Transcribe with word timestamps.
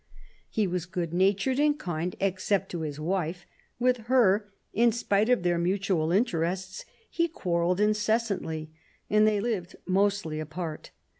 He 0.49 0.65
was 0.65 0.87
good 0.87 1.13
natured 1.13 1.59
and 1.59 1.77
kind, 1.77 2.15
except 2.19 2.69
to 2.71 2.81
his 2.81 2.99
wife; 2.99 3.45
with 3.77 3.97
her, 4.07 4.51
in 4.73 4.91
spite 4.91 5.29
of 5.29 5.43
their 5.43 5.59
mutual 5.59 6.11
interests, 6.11 6.85
he 7.07 7.27
quarrelled 7.27 7.79
incessantly, 7.79 8.71
and 9.11 9.27
they 9.27 9.39
lived 9.39 9.75
mostly 9.85 10.39
apart. 10.39 10.89